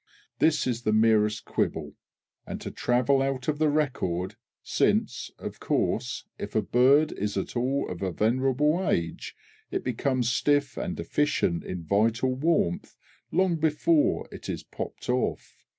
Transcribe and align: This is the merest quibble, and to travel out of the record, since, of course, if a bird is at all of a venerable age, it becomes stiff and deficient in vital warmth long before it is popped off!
This 0.39 0.65
is 0.65 0.81
the 0.81 0.93
merest 0.93 1.45
quibble, 1.45 1.93
and 2.47 2.59
to 2.61 2.71
travel 2.71 3.21
out 3.21 3.47
of 3.47 3.59
the 3.59 3.69
record, 3.69 4.35
since, 4.63 5.29
of 5.37 5.59
course, 5.59 6.25
if 6.39 6.55
a 6.55 6.61
bird 6.63 7.11
is 7.11 7.37
at 7.37 7.55
all 7.55 7.87
of 7.87 8.01
a 8.01 8.11
venerable 8.11 8.89
age, 8.89 9.35
it 9.69 9.83
becomes 9.83 10.31
stiff 10.33 10.75
and 10.75 10.95
deficient 10.97 11.63
in 11.63 11.83
vital 11.83 12.33
warmth 12.33 12.97
long 13.31 13.57
before 13.57 14.27
it 14.31 14.49
is 14.49 14.63
popped 14.63 15.07
off! 15.07 15.55